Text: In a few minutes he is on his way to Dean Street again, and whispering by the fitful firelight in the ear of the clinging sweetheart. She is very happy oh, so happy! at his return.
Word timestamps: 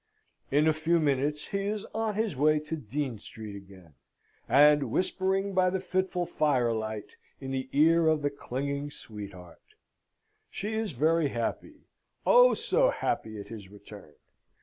In 0.49 0.67
a 0.67 0.73
few 0.73 0.99
minutes 0.99 1.49
he 1.49 1.59
is 1.67 1.85
on 1.93 2.15
his 2.15 2.35
way 2.35 2.57
to 2.61 2.75
Dean 2.75 3.19
Street 3.19 3.55
again, 3.55 3.93
and 4.49 4.89
whispering 4.89 5.53
by 5.53 5.69
the 5.69 5.79
fitful 5.79 6.25
firelight 6.25 7.17
in 7.39 7.51
the 7.51 7.69
ear 7.71 8.07
of 8.07 8.23
the 8.23 8.31
clinging 8.31 8.89
sweetheart. 8.89 9.61
She 10.49 10.73
is 10.73 10.93
very 10.93 11.27
happy 11.27 11.81
oh, 12.25 12.55
so 12.55 12.89
happy! 12.89 13.39
at 13.39 13.49
his 13.49 13.69
return. 13.69 14.15